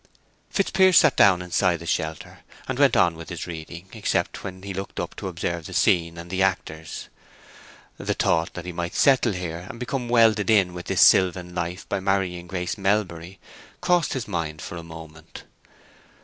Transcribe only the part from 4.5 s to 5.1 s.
he looked